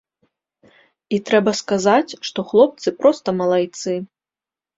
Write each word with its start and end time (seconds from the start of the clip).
І 1.17 1.19
трэба 1.27 1.53
сказаць, 1.61 2.17
што 2.29 2.39
хлопцы 2.49 2.95
проста 3.03 3.29
малайцы. 3.45 3.97